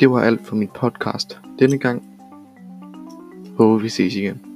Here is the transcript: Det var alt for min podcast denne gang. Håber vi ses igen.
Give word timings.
Det 0.00 0.10
var 0.10 0.20
alt 0.20 0.46
for 0.46 0.56
min 0.56 0.68
podcast 0.68 1.38
denne 1.58 1.78
gang. 1.78 2.02
Håber 3.58 3.78
vi 3.78 3.88
ses 3.88 4.14
igen. 4.14 4.49